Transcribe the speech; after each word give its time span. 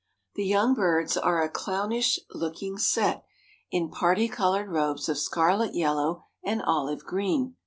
The 0.33 0.43
young 0.45 0.73
birds 0.73 1.15
are 1.15 1.43
a 1.43 1.47
clownish 1.47 2.17
looking 2.31 2.79
set 2.79 3.23
in 3.69 3.91
parti 3.91 4.27
colored 4.27 4.67
robes 4.71 5.07
of 5.07 5.19
scarlet 5.19 5.75
yellow 5.75 6.25
and 6.43 6.59
olive 6.63 7.03
green. 7.05 7.55